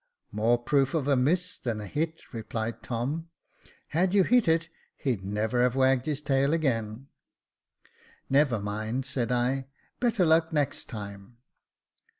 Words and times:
"More 0.31 0.57
proof 0.57 0.95
of 0.95 1.07
a 1.07 1.15
miss 1.15 1.59
than 1.59 1.79
a 1.79 1.85
hit," 1.85 2.33
replied 2.33 2.81
Tom." 2.81 3.29
Had 3.89 4.15
you 4.15 4.23
hit 4.23 4.47
it, 4.47 4.67
he'd 4.97 5.23
never 5.23 5.61
have 5.61 5.75
wagged 5.75 6.07
his 6.07 6.23
tail 6.23 6.53
again."" 6.55 7.05
Never 8.27 8.57
mind," 8.59 9.05
said 9.05 9.31
I, 9.31 9.67
*' 9.83 9.99
better 9.99 10.25
luck 10.25 10.51
next 10.51 10.89
time." 10.89 11.37